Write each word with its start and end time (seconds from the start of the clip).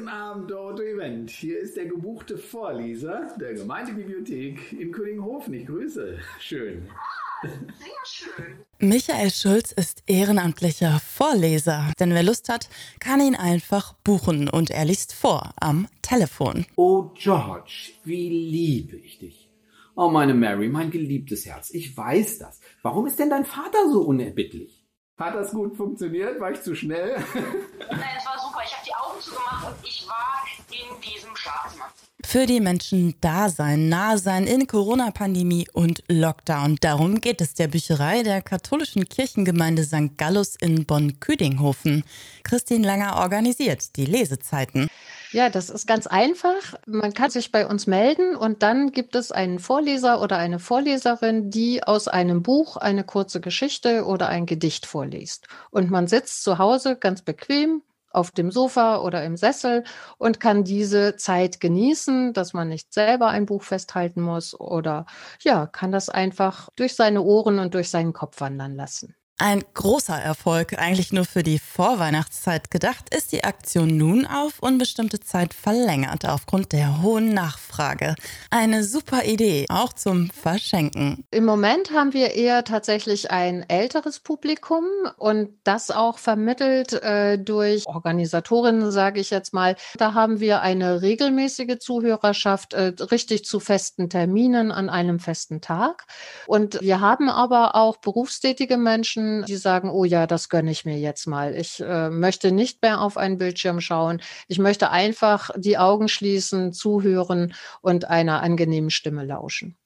Guten 0.00 0.12
Abend, 0.12 0.50
Otto 0.50 0.80
Event. 0.80 1.28
Hier 1.28 1.60
ist 1.60 1.76
der 1.76 1.84
gebuchte 1.84 2.38
Vorleser 2.38 3.36
der 3.38 3.52
Gemeindebibliothek 3.52 4.72
in 4.72 4.92
Königenhofen. 4.92 5.52
Ich 5.52 5.66
grüße. 5.66 6.18
Schön. 6.38 6.88
Sehr 7.42 8.06
schön. 8.06 8.64
Michael 8.78 9.30
Schulz 9.30 9.72
ist 9.72 10.02
ehrenamtlicher 10.06 11.00
Vorleser, 11.00 11.92
denn 12.00 12.14
wer 12.14 12.22
Lust 12.22 12.48
hat, 12.48 12.70
kann 12.98 13.20
ihn 13.20 13.34
einfach 13.34 13.92
buchen 14.02 14.48
und 14.48 14.70
er 14.70 14.86
liest 14.86 15.12
vor 15.12 15.52
am 15.60 15.86
Telefon. 16.00 16.64
Oh, 16.76 17.10
George, 17.14 17.90
wie 18.02 18.30
liebe 18.30 18.96
ich 18.96 19.18
dich. 19.18 19.50
Oh, 19.96 20.08
meine 20.08 20.32
Mary, 20.32 20.70
mein 20.70 20.90
geliebtes 20.90 21.44
Herz, 21.44 21.68
ich 21.74 21.94
weiß 21.94 22.38
das. 22.38 22.58
Warum 22.80 23.06
ist 23.06 23.18
denn 23.18 23.28
dein 23.28 23.44
Vater 23.44 23.90
so 23.92 24.00
unerbittlich? 24.00 24.80
Hat 25.18 25.34
das 25.34 25.50
gut 25.50 25.76
funktioniert? 25.76 26.40
War 26.40 26.52
ich 26.52 26.62
zu 26.62 26.74
schnell? 26.74 27.22
Nein, 27.34 28.16
es 28.16 28.24
war 28.24 28.38
super. 28.38 28.62
Ich 28.64 28.74
habe 28.74 28.86
die 28.86 28.94
Augen 29.10 29.20
zugemacht 29.20 29.66
und 29.66 29.74
ich 29.86 30.06
war 30.06 30.44
in 30.70 31.00
diesem 31.00 31.34
Schlafzimmer. 31.34 31.86
Für 32.22 32.46
die 32.46 32.60
Menschen 32.60 33.14
da 33.20 33.48
sein, 33.48 33.88
nah 33.88 34.16
sein 34.16 34.46
in 34.46 34.66
Corona-Pandemie 34.66 35.66
und 35.72 36.04
Lockdown. 36.08 36.76
Darum 36.80 37.20
geht 37.20 37.40
es 37.40 37.54
der 37.54 37.66
Bücherei 37.66 38.22
der 38.22 38.42
katholischen 38.42 39.08
Kirchengemeinde 39.08 39.84
St. 39.84 40.16
Gallus 40.16 40.54
in 40.54 40.84
Bonn-Küdinghofen. 40.84 42.04
Christine 42.44 42.86
Langer 42.86 43.16
organisiert 43.16 43.96
die 43.96 44.04
Lesezeiten. 44.04 44.88
Ja, 45.32 45.48
das 45.48 45.70
ist 45.70 45.86
ganz 45.86 46.06
einfach. 46.06 46.74
Man 46.86 47.14
kann 47.14 47.30
sich 47.30 47.50
bei 47.52 47.66
uns 47.66 47.86
melden 47.86 48.36
und 48.36 48.62
dann 48.62 48.92
gibt 48.92 49.14
es 49.14 49.32
einen 49.32 49.58
Vorleser 49.58 50.20
oder 50.20 50.36
eine 50.38 50.58
Vorleserin, 50.58 51.50
die 51.50 51.82
aus 51.82 52.06
einem 52.06 52.42
Buch 52.42 52.76
eine 52.76 53.02
kurze 53.02 53.40
Geschichte 53.40 54.04
oder 54.04 54.28
ein 54.28 54.46
Gedicht 54.46 54.86
vorliest. 54.86 55.48
Und 55.70 55.90
man 55.90 56.06
sitzt 56.06 56.44
zu 56.44 56.58
Hause 56.58 56.96
ganz 56.96 57.22
bequem 57.22 57.82
auf 58.10 58.30
dem 58.30 58.50
Sofa 58.50 58.98
oder 58.98 59.24
im 59.24 59.36
Sessel 59.36 59.84
und 60.18 60.40
kann 60.40 60.64
diese 60.64 61.16
Zeit 61.16 61.60
genießen, 61.60 62.32
dass 62.32 62.52
man 62.52 62.68
nicht 62.68 62.92
selber 62.92 63.28
ein 63.28 63.46
Buch 63.46 63.62
festhalten 63.62 64.20
muss 64.22 64.58
oder 64.58 65.06
ja, 65.42 65.66
kann 65.66 65.92
das 65.92 66.08
einfach 66.08 66.68
durch 66.76 66.94
seine 66.96 67.22
Ohren 67.22 67.58
und 67.58 67.74
durch 67.74 67.90
seinen 67.90 68.12
Kopf 68.12 68.40
wandern 68.40 68.74
lassen. 68.76 69.14
Ein 69.42 69.64
großer 69.72 70.20
Erfolg, 70.20 70.78
eigentlich 70.78 71.14
nur 71.14 71.24
für 71.24 71.42
die 71.42 71.58
Vorweihnachtszeit 71.58 72.70
gedacht, 72.70 73.14
ist 73.14 73.32
die 73.32 73.42
Aktion 73.42 73.96
nun 73.96 74.26
auf 74.26 74.58
unbestimmte 74.60 75.18
Zeit 75.18 75.54
verlängert 75.54 76.28
aufgrund 76.28 76.72
der 76.72 77.00
hohen 77.00 77.32
Nachfrage. 77.32 78.16
Eine 78.50 78.84
super 78.84 79.24
Idee, 79.24 79.64
auch 79.70 79.94
zum 79.94 80.28
Verschenken. 80.28 81.24
Im 81.30 81.46
Moment 81.46 81.90
haben 81.90 82.12
wir 82.12 82.34
eher 82.34 82.64
tatsächlich 82.64 83.30
ein 83.30 83.64
älteres 83.66 84.20
Publikum 84.20 84.84
und 85.16 85.48
das 85.64 85.90
auch 85.90 86.18
vermittelt 86.18 86.92
äh, 86.92 87.38
durch 87.38 87.86
Organisatorinnen, 87.86 88.90
sage 88.90 89.20
ich 89.20 89.30
jetzt 89.30 89.54
mal. 89.54 89.74
Da 89.96 90.12
haben 90.12 90.40
wir 90.40 90.60
eine 90.60 91.00
regelmäßige 91.00 91.78
Zuhörerschaft, 91.78 92.74
äh, 92.74 92.92
richtig 93.10 93.46
zu 93.46 93.58
festen 93.58 94.10
Terminen 94.10 94.70
an 94.70 94.90
einem 94.90 95.18
festen 95.18 95.62
Tag. 95.62 96.04
Und 96.46 96.78
wir 96.82 97.00
haben 97.00 97.30
aber 97.30 97.74
auch 97.74 97.96
berufstätige 97.96 98.76
Die 99.46 99.56
sagen, 99.56 99.90
oh 99.90 100.04
ja, 100.04 100.26
das 100.26 100.48
gönne 100.48 100.70
ich 100.70 100.84
mir 100.84 100.98
jetzt 100.98 101.26
mal. 101.26 101.54
Ich 101.54 101.80
äh, 101.80 102.10
möchte 102.10 102.52
nicht 102.52 102.82
mehr 102.82 103.00
auf 103.00 103.16
einen 103.16 103.38
Bildschirm 103.38 103.80
schauen. 103.80 104.20
Ich 104.48 104.58
möchte 104.58 104.90
einfach 104.90 105.50
die 105.56 105.78
Augen 105.78 106.08
schließen, 106.08 106.72
zuhören 106.72 107.54
und 107.80 108.06
einer 108.06 108.42
angenehmen 108.42 108.90
Stimme 108.90 109.24
lauschen. 109.24 109.76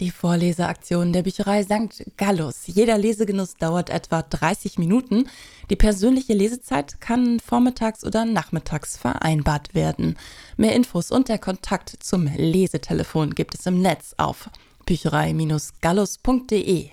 Die 0.00 0.10
Vorleseaktion 0.10 1.12
der 1.12 1.22
Bücherei 1.22 1.62
St. 1.62 2.16
Gallus. 2.16 2.66
Jeder 2.66 2.98
Lesegenuss 2.98 3.54
dauert 3.54 3.90
etwa 3.90 4.22
30 4.22 4.76
Minuten. 4.76 5.28
Die 5.70 5.76
persönliche 5.76 6.34
Lesezeit 6.34 7.00
kann 7.00 7.38
vormittags 7.38 8.04
oder 8.04 8.24
nachmittags 8.24 8.96
vereinbart 8.96 9.72
werden. 9.72 10.18
Mehr 10.56 10.74
Infos 10.74 11.12
und 11.12 11.28
der 11.28 11.38
Kontakt 11.38 11.94
zum 12.00 12.26
Lesetelefon 12.26 13.36
gibt 13.36 13.54
es 13.54 13.66
im 13.66 13.82
Netz 13.82 14.14
auf 14.16 14.50
bücherei-gallus.de. 14.84 16.90